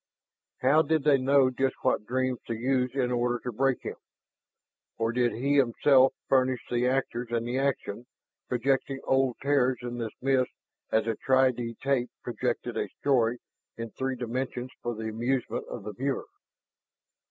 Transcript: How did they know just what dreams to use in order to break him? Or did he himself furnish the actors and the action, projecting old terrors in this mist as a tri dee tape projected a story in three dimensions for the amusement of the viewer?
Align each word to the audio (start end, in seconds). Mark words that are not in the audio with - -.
How 0.61 0.81
did 0.81 1.03
they 1.03 1.19
know 1.19 1.51
just 1.51 1.75
what 1.83 2.07
dreams 2.07 2.39
to 2.47 2.55
use 2.55 2.89
in 2.95 3.11
order 3.11 3.37
to 3.43 3.51
break 3.51 3.83
him? 3.83 3.97
Or 4.97 5.11
did 5.11 5.31
he 5.33 5.57
himself 5.57 6.15
furnish 6.27 6.59
the 6.71 6.87
actors 6.87 7.27
and 7.29 7.47
the 7.47 7.59
action, 7.59 8.07
projecting 8.49 8.99
old 9.03 9.35
terrors 9.43 9.77
in 9.83 9.99
this 9.99 10.09
mist 10.19 10.49
as 10.91 11.05
a 11.05 11.15
tri 11.17 11.51
dee 11.51 11.75
tape 11.83 12.09
projected 12.23 12.77
a 12.77 12.89
story 12.99 13.37
in 13.77 13.91
three 13.91 14.15
dimensions 14.15 14.71
for 14.81 14.95
the 14.95 15.07
amusement 15.07 15.67
of 15.67 15.83
the 15.83 15.93
viewer? 15.93 16.25